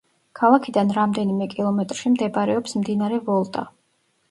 [0.37, 3.71] ქალაქიდან რამდენიმე კილომეტრში მდებარეობს მდინარე ვოლტა.